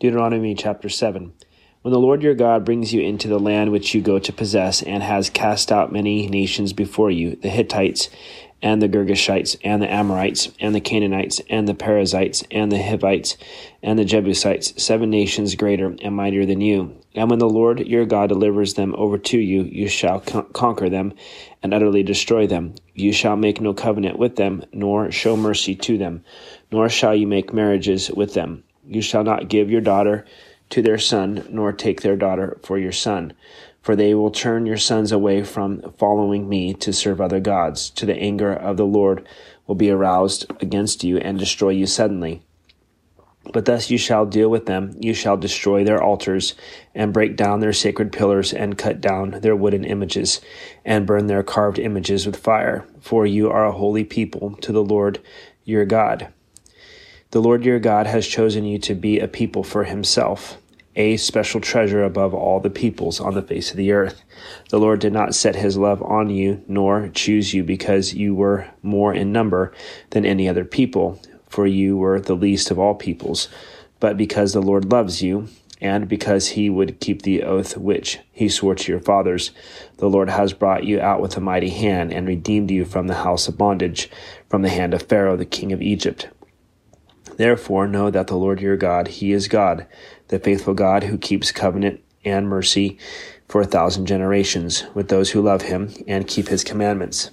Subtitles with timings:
[0.00, 1.32] Deuteronomy chapter 7.
[1.82, 4.80] When the Lord your God brings you into the land which you go to possess,
[4.80, 8.08] and has cast out many nations before you, the Hittites,
[8.62, 13.36] and the Girgashites, and the Amorites, and the Canaanites, and the Perizzites, and the Hivites,
[13.82, 16.96] and the Jebusites, seven nations greater and mightier than you.
[17.16, 20.88] And when the Lord your God delivers them over to you, you shall con- conquer
[20.88, 21.12] them
[21.60, 22.76] and utterly destroy them.
[22.94, 26.22] You shall make no covenant with them, nor show mercy to them,
[26.70, 28.62] nor shall you make marriages with them.
[28.88, 30.24] You shall not give your daughter
[30.70, 33.34] to their son, nor take their daughter for your son.
[33.82, 37.90] For they will turn your sons away from following me to serve other gods.
[37.90, 39.26] To the anger of the Lord
[39.66, 42.42] will be aroused against you and destroy you suddenly.
[43.52, 44.96] But thus you shall deal with them.
[45.00, 46.54] You shall destroy their altars,
[46.94, 50.40] and break down their sacred pillars, and cut down their wooden images,
[50.84, 52.86] and burn their carved images with fire.
[53.00, 55.20] For you are a holy people to the Lord
[55.64, 56.28] your God.
[57.30, 60.56] The Lord your God has chosen you to be a people for himself,
[60.96, 64.22] a special treasure above all the peoples on the face of the earth.
[64.70, 68.68] The Lord did not set his love on you, nor choose you because you were
[68.82, 69.74] more in number
[70.08, 73.50] than any other people, for you were the least of all peoples,
[74.00, 75.48] but because the Lord loves you,
[75.82, 79.50] and because he would keep the oath which he swore to your fathers.
[79.98, 83.16] The Lord has brought you out with a mighty hand and redeemed you from the
[83.16, 84.10] house of bondage,
[84.48, 86.28] from the hand of Pharaoh, the king of Egypt.
[87.38, 89.86] Therefore, know that the Lord your God, He is God,
[90.28, 92.98] the faithful God who keeps covenant and mercy
[93.48, 97.30] for a thousand generations with those who love Him and keep His commandments.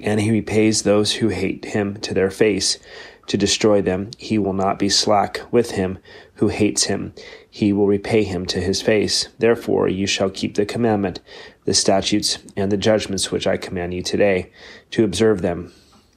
[0.00, 2.78] And He repays those who hate Him to their face
[3.26, 4.10] to destroy them.
[4.18, 5.98] He will not be slack with him
[6.34, 7.14] who hates him.
[7.48, 9.28] He will repay him to his face.
[9.38, 11.20] Therefore, you shall keep the commandment,
[11.64, 14.52] the statutes, and the judgments which I command you today,
[14.90, 15.72] to observe them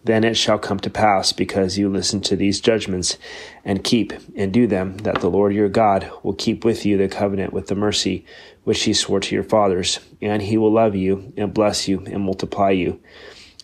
[0.08, 3.17] then it shall come to pass, because you listen to these judgments
[3.63, 7.08] and keep and do them, that the Lord your God will keep with you the
[7.08, 8.25] covenant with the mercy
[8.64, 12.23] which he swore to your fathers, and he will love you and bless you and
[12.23, 12.99] multiply you.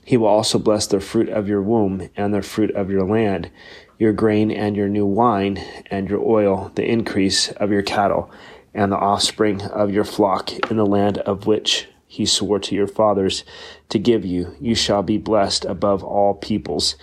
[0.06, 3.50] He will also bless the fruit of your womb and the fruit of your land,
[3.98, 5.58] your grain and your new wine
[5.90, 8.30] and your oil, the increase of your cattle
[8.74, 12.86] and the offspring of your flock in the land of which he swore to your
[12.86, 13.44] fathers
[13.90, 14.56] to give you.
[14.62, 16.96] You shall be blessed above all peoples.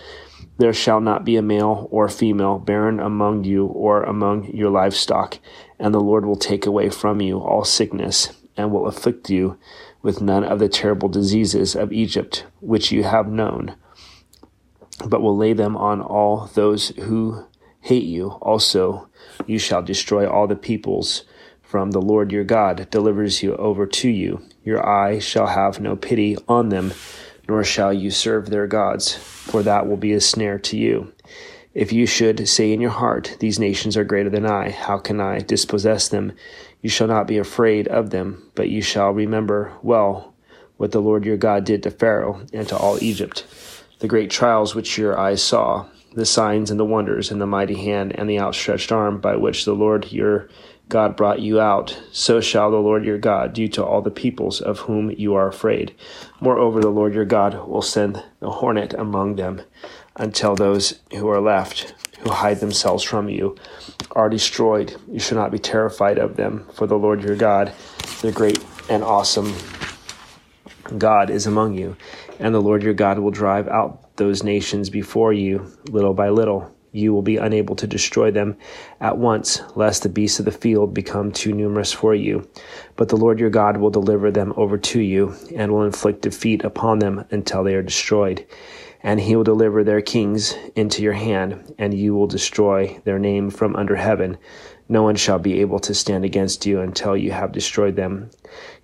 [0.57, 5.39] There shall not be a male or female barren among you or among your livestock,
[5.77, 9.57] and the Lord will take away from you all sickness, and will afflict you
[10.01, 13.75] with none of the terrible diseases of Egypt, which you have known,
[15.05, 17.43] but will lay them on all those who
[17.81, 18.29] hate you.
[18.41, 19.09] Also,
[19.45, 21.25] you shall destroy all the peoples
[21.61, 24.41] from the Lord your God delivers you over to you.
[24.63, 26.93] Your eye shall have no pity on them,
[27.47, 31.11] nor shall you serve their gods, for that will be a snare to you.
[31.73, 35.21] If you should say in your heart, These nations are greater than I, how can
[35.21, 36.33] I dispossess them?
[36.81, 40.33] You shall not be afraid of them, but you shall remember well
[40.77, 43.45] what the Lord your God did to Pharaoh and to all Egypt,
[43.99, 47.75] the great trials which your eyes saw, the signs and the wonders, and the mighty
[47.75, 50.49] hand and the outstretched arm by which the Lord your
[50.91, 54.59] God brought you out, so shall the Lord your God do to all the peoples
[54.59, 55.95] of whom you are afraid.
[56.41, 59.61] Moreover, the Lord your God will send the hornet among them
[60.17, 63.55] until those who are left, who hide themselves from you,
[64.11, 64.93] are destroyed.
[65.09, 67.71] You shall not be terrified of them, for the Lord your God,
[68.21, 69.55] the great and awesome
[70.97, 71.95] God, is among you,
[72.37, 76.75] and the Lord your God will drive out those nations before you little by little
[76.91, 78.57] you will be unable to destroy them
[78.99, 82.47] at once, lest the beasts of the field become too numerous for you.
[82.95, 86.63] But the Lord your God will deliver them over to you, and will inflict defeat
[86.63, 88.45] upon them until they are destroyed.
[89.03, 93.49] And he will deliver their kings into your hand, and you will destroy their name
[93.49, 94.37] from under heaven.
[94.91, 98.29] No one shall be able to stand against you until you have destroyed them.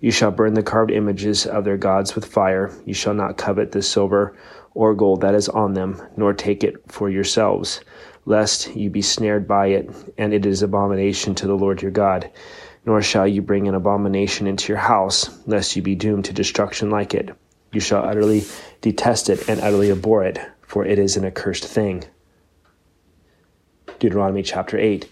[0.00, 2.72] You shall burn the carved images of their gods with fire.
[2.86, 4.34] You shall not covet the silver
[4.72, 7.82] or gold that is on them, nor take it for yourselves,
[8.24, 12.30] lest you be snared by it, and it is abomination to the Lord your God.
[12.86, 16.88] Nor shall you bring an abomination into your house, lest you be doomed to destruction
[16.88, 17.36] like it.
[17.70, 18.44] You shall utterly
[18.80, 22.04] detest it and utterly abhor it, for it is an accursed thing.
[23.98, 25.06] Deuteronomy chapter 8.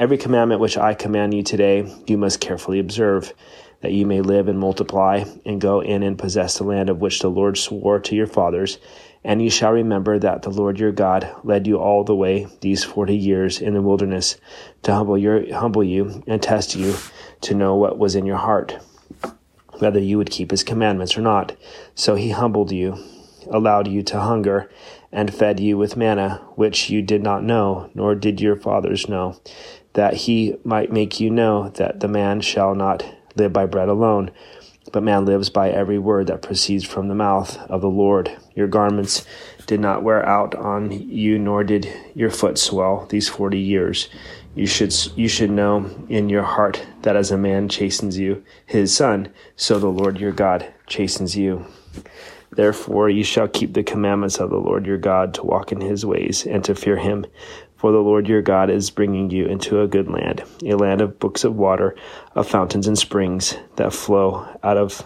[0.00, 3.34] Every commandment which I command you today, you must carefully observe
[3.82, 7.18] that you may live and multiply, and go in and possess the land of which
[7.18, 8.78] the Lord swore to your fathers.
[9.22, 12.82] And you shall remember that the Lord your God led you all the way these
[12.82, 14.38] forty years in the wilderness
[14.84, 16.94] to humble your humble you and test you
[17.42, 18.78] to know what was in your heart,
[19.80, 21.54] whether you would keep his commandments or not.
[21.94, 22.96] So he humbled you,
[23.50, 24.70] allowed you to hunger,
[25.12, 29.38] and fed you with manna, which you did not know, nor did your fathers know,
[29.94, 33.04] that he might make you know that the man shall not
[33.36, 34.30] live by bread alone,
[34.92, 38.36] but man lives by every word that proceeds from the mouth of the Lord.
[38.54, 39.24] Your garments
[39.66, 44.08] did not wear out on you, nor did your foot swell these forty years.
[44.54, 48.94] You should you should know in your heart that as a man chastens you, his
[48.94, 51.66] son, so the Lord your God chastens you.
[52.52, 56.04] Therefore you shall keep the commandments of the Lord your God to walk in his
[56.04, 57.26] ways and to fear him.
[57.76, 61.18] For the Lord your God is bringing you into a good land, a land of
[61.18, 61.94] brooks of water,
[62.34, 65.02] of fountains and springs that flow out of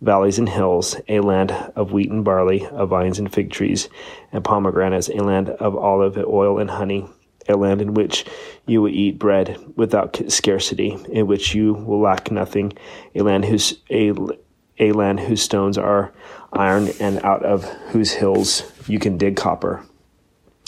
[0.00, 3.88] valleys and hills, a land of wheat and barley, of vines and fig trees,
[4.32, 7.08] and pomegranates, a land of olive oil and honey,
[7.48, 8.24] a land in which
[8.66, 12.72] you will eat bread without scarcity, in which you will lack nothing,
[13.14, 14.12] a land whose a,
[14.82, 16.12] a land whose stones are
[16.52, 19.84] iron, and out of whose hills you can dig copper.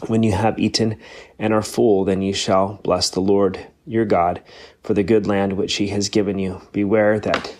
[0.07, 0.99] When you have eaten
[1.39, 4.41] and are full, then you shall bless the Lord your God
[4.83, 6.63] for the good land which he has given you.
[6.73, 7.55] Beware that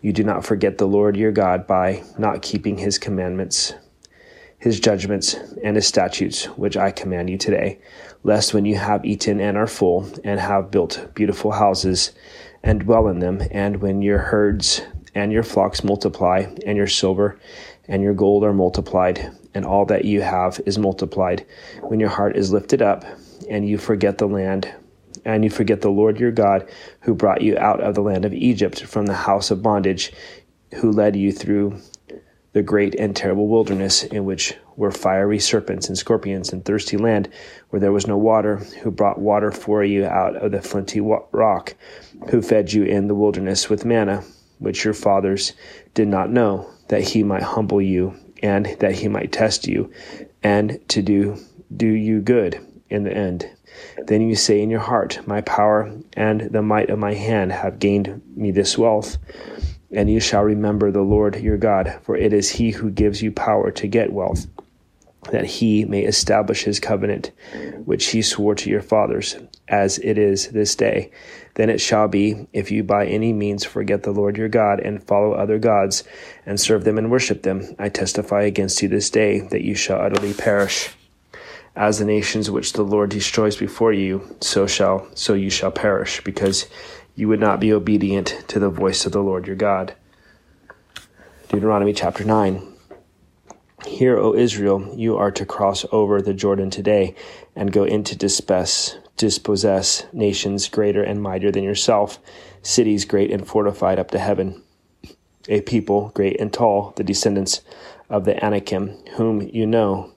[0.00, 3.72] you do not forget the Lord your God by not keeping his commandments,
[4.58, 7.78] his judgments, and his statutes, which I command you today,
[8.24, 12.12] lest when you have eaten and are full, and have built beautiful houses,
[12.62, 14.82] and dwell in them, and when your herds
[15.16, 17.40] and your flocks multiply, and your silver
[17.88, 21.46] and your gold are multiplied, and all that you have is multiplied.
[21.80, 23.02] When your heart is lifted up,
[23.48, 24.70] and you forget the land,
[25.24, 26.68] and you forget the Lord your God,
[27.00, 30.12] who brought you out of the land of Egypt from the house of bondage,
[30.74, 31.80] who led you through
[32.52, 37.30] the great and terrible wilderness, in which were fiery serpents and scorpions, and thirsty land
[37.70, 41.74] where there was no water, who brought water for you out of the flinty rock,
[42.28, 44.22] who fed you in the wilderness with manna
[44.58, 45.52] which your fathers
[45.94, 49.90] did not know, that he might humble you and that he might test you
[50.42, 51.36] and to do
[51.76, 53.50] do you good in the end.
[54.06, 57.78] Then you say in your heart, My power and the might of my hand have
[57.78, 59.18] gained me this wealth.
[59.90, 63.32] And you shall remember the Lord your God, for it is he who gives you
[63.32, 64.46] power to get wealth,
[65.30, 67.30] that he may establish his covenant,
[67.84, 69.36] which he swore to your fathers,
[69.68, 71.10] as it is this day.
[71.54, 75.02] Then it shall be, if you by any means forget the Lord your God, and
[75.02, 76.04] follow other gods,
[76.44, 80.00] and serve them and worship them, I testify against you this day that you shall
[80.00, 80.90] utterly perish.
[81.74, 86.22] As the nations which the Lord destroys before you, so shall so you shall perish,
[86.24, 86.66] because
[87.14, 89.94] you would not be obedient to the voice of the Lord your God.
[91.48, 92.75] Deuteronomy chapter 9.
[93.84, 97.14] Hear, O Israel, you are to cross over the Jordan today
[97.54, 102.18] and go into dispossess, dispossess nations greater and mightier than yourself,
[102.62, 104.62] cities great and fortified up to heaven,
[105.48, 107.60] a people great and tall, the descendants
[108.08, 110.12] of the Anakim, whom you know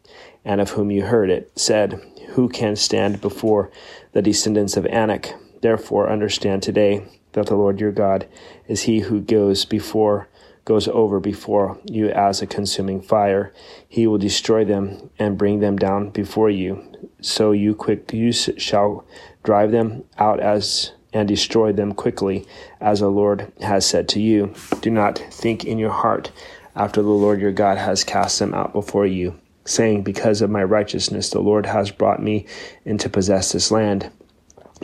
[0.46, 3.72] and of whom you heard it, said, Who can stand before
[4.14, 5.34] the descendants of Anak?
[5.62, 7.04] Therefore understand today
[7.34, 8.26] that the Lord your God
[8.70, 10.29] is he who goes before
[10.70, 13.52] goes over before you as a consuming fire.
[13.88, 16.96] He will destroy them and bring them down before you.
[17.22, 19.04] So you quick you shall
[19.42, 22.46] drive them out as and destroy them quickly,
[22.80, 24.54] as the Lord has said to you.
[24.82, 26.32] Do not think in your heart
[26.76, 30.64] after the Lord your God has cast them out before you, saying, Because of my
[30.64, 32.46] righteousness the Lord has brought me
[32.86, 34.12] in to possess this land.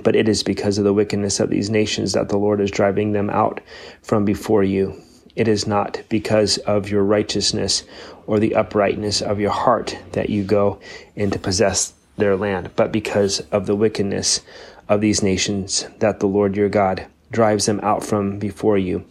[0.04, 3.12] But it is because of the wickedness of these nations that the Lord is driving
[3.12, 3.62] them out
[4.02, 5.00] from before you.
[5.36, 7.84] It is not because of your righteousness
[8.26, 10.80] or the uprightness of your heart that you go
[11.16, 14.42] in to possess their land, but because of the wickedness
[14.88, 19.06] of these nations that the Lord your God drives them out from before you,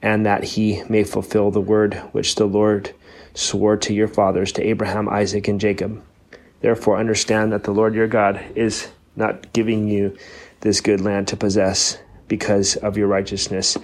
[0.00, 2.94] and that he may fulfill the word which the Lord
[3.34, 6.02] swore to your fathers, to Abraham, Isaac, and Jacob.
[6.60, 10.16] Therefore, understand that the Lord your God is not giving you
[10.60, 13.76] this good land to possess because of your righteousness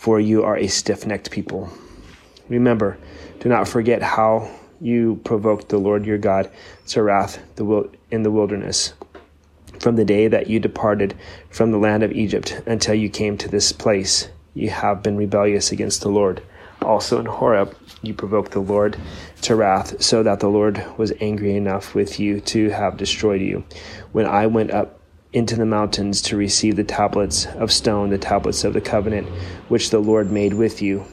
[0.00, 1.70] for you are a stiff necked people.
[2.48, 2.96] Remember,
[3.40, 6.50] do not forget how you provoked the Lord your God
[6.86, 7.38] to wrath
[8.10, 8.94] in the wilderness,
[9.78, 11.14] from the day that you departed
[11.50, 14.30] from the land of Egypt until you came to this place.
[14.54, 16.42] You have been rebellious against the Lord.
[16.80, 18.96] Also in Horeb, you provoked the Lord
[19.42, 23.64] to wrath, so that the Lord was angry enough with you to have destroyed you.
[24.12, 24.98] When I went up
[25.32, 29.28] into the mountains to receive the tablets of stone, the tablets of the covenant
[29.68, 31.04] which the Lord made with you.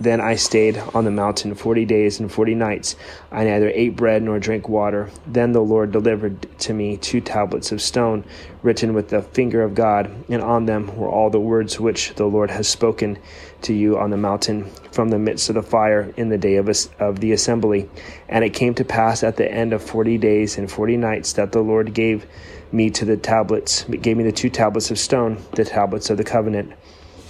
[0.00, 2.96] Then I stayed on the mountain forty days and forty nights.
[3.30, 5.10] I neither ate bread nor drank water.
[5.28, 8.24] Then the Lord delivered to me two tablets of stone,
[8.62, 12.26] written with the finger of God, and on them were all the words which the
[12.26, 13.16] Lord has spoken
[13.60, 16.68] to you on the mountain from the midst of the fire in the day of,
[16.98, 17.88] of the assembly.
[18.28, 21.52] And it came to pass at the end of forty days and forty nights that
[21.52, 22.26] the Lord gave
[22.72, 26.24] me to the tablets, gave me the two tablets of stone, the tablets of the
[26.24, 26.72] covenant.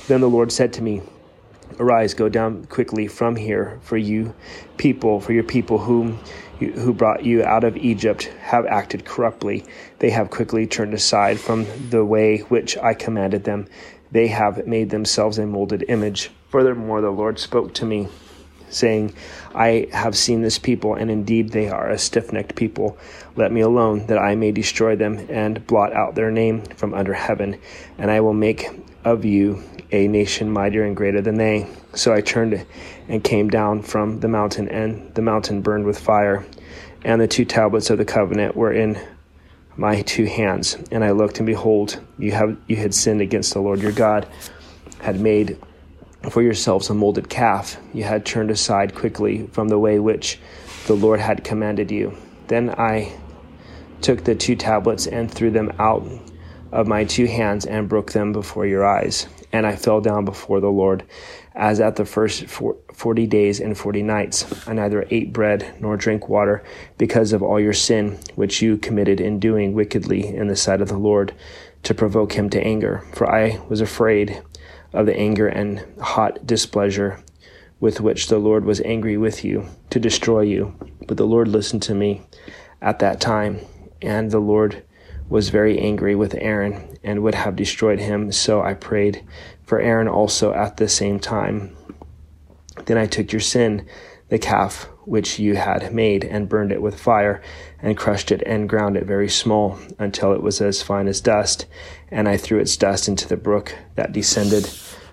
[0.09, 1.03] Then the Lord said to me,
[1.79, 4.35] Arise, go down quickly from here, for you
[4.77, 6.19] people, for your people whom
[6.59, 9.65] who brought you out of Egypt have acted corruptly.
[9.99, 13.67] They have quickly turned aside from the way which I commanded them.
[14.11, 16.31] They have made themselves a molded image.
[16.51, 18.09] Furthermore, the Lord spoke to me,
[18.73, 19.15] saying,
[19.55, 22.97] I have seen this people, and indeed they are a stiff necked people.
[23.37, 27.15] Let me alone, that I may destroy them and blot out their name from under
[27.15, 27.61] heaven,
[27.99, 28.69] and I will make
[29.05, 31.69] of you a nation mightier and greater than they.
[31.95, 32.65] So I turned
[33.09, 36.47] and came down from the mountain, and the mountain burned with fire,
[37.05, 38.99] and the two tablets of the covenant were in
[39.77, 40.77] my two hands.
[40.91, 44.27] And I looked, and behold, you have you had sinned against the Lord your God,
[45.01, 45.59] had made
[46.31, 47.77] for yourselves a molded calf.
[47.93, 50.39] You had turned aside quickly from the way which
[50.87, 52.17] the Lord had commanded you.
[52.49, 53.13] Then I
[54.01, 56.07] took the two tablets and threw them out
[56.73, 59.27] of my two hands and broke them before your eyes.
[59.53, 61.05] And I fell down before the Lord,
[61.55, 64.67] as at the first forty days and forty nights.
[64.67, 66.65] I neither ate bread nor drank water,
[66.97, 70.89] because of all your sin, which you committed in doing wickedly in the sight of
[70.89, 71.35] the Lord,
[71.83, 73.05] to provoke him to anger.
[73.13, 74.43] For I was afraid
[74.93, 77.23] of the anger and hot displeasure
[77.81, 80.75] with which the Lord was angry with you, to destroy you.
[81.09, 82.23] But the Lord listened to me
[82.81, 83.59] at that time,
[84.01, 84.85] and the Lord
[85.29, 88.31] was very angry with Aaron and would have destroyed him.
[88.31, 89.25] So I prayed
[89.65, 91.75] for Aaron also at the same time.
[92.85, 93.87] Then I took your sin,
[94.29, 97.43] the calf which you had made, and burned it with fire,
[97.81, 101.67] and crushed it and ground it very small, until it was as fine as dust.
[102.11, 104.67] And I threw its dust into the brook that descended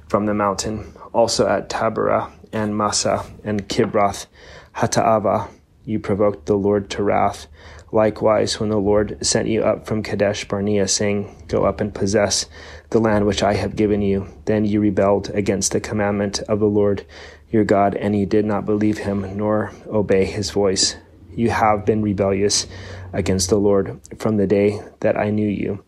[0.08, 0.93] from the mountain.
[1.13, 4.27] Also at Taberah and Massah and Kibroth
[4.75, 5.50] Hattaavah,
[5.86, 7.48] you provoked the Lord to wrath
[7.91, 12.46] Likewise, when the Lord sent you up from Kadesh Barnea, saying, Go up and possess
[12.91, 16.67] the land which I have given you, then you rebelled against the commandment of the
[16.67, 17.05] Lord
[17.51, 20.95] your God, and you did not believe him nor obey his voice.
[21.35, 22.67] You have been rebellious
[23.13, 25.83] against the Lord from the day that I knew you.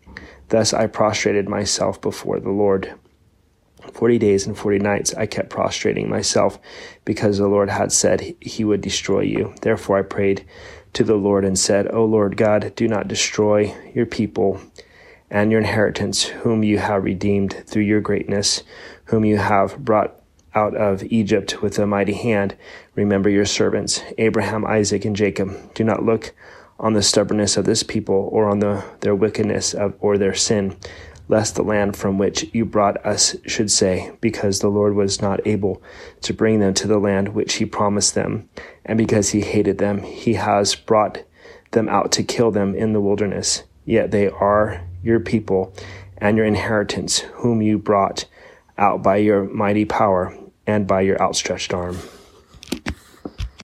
[0.48, 2.94] Thus I prostrated myself before the Lord.
[3.92, 6.58] Forty days and forty nights I kept prostrating myself,
[7.04, 9.54] because the Lord had said he would destroy you.
[9.60, 10.46] Therefore I prayed
[10.92, 14.60] to the Lord and said, O Lord God, do not destroy your people
[15.30, 18.62] and your inheritance, whom you have redeemed through your greatness,
[19.06, 20.21] whom you have brought
[20.54, 22.56] out of Egypt with a mighty hand.
[22.94, 25.74] Remember your servants, Abraham, Isaac, and Jacob.
[25.74, 26.34] Do not look
[26.78, 30.76] on the stubbornness of this people or on the, their wickedness of, or their sin
[31.28, 35.44] lest the land from which you brought us should say, Because the Lord was not
[35.46, 35.82] able
[36.20, 38.48] to bring them to the land which he promised them,
[38.84, 41.22] and because he hated them, he has brought
[41.70, 43.62] them out to kill them in the wilderness.
[43.84, 45.74] Yet they are your people
[46.18, 48.26] and your inheritance, whom you brought
[48.76, 51.98] out by your mighty power and by your outstretched arm.